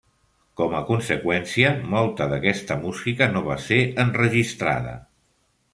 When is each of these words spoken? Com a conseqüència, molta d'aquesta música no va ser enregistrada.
Com 0.61 0.71
a 0.77 0.81
conseqüència, 0.87 1.73
molta 1.93 2.27
d'aquesta 2.33 2.79
música 2.87 3.29
no 3.35 3.45
va 3.51 3.61
ser 3.69 3.79
enregistrada. 4.07 5.01